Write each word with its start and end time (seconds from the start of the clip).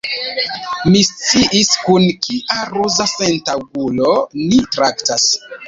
Mi 0.93 1.01
sciis, 1.09 1.69
kun 1.83 2.09
kia 2.25 2.59
ruza 2.73 3.09
sentaŭgulo 3.13 4.17
ni 4.43 4.67
traktas. 4.77 5.33